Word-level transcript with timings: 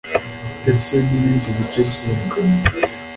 ndetse 0.61 0.93
n’ibindi 1.07 1.49
bice 1.57 1.81
by’imbwa 1.89 2.37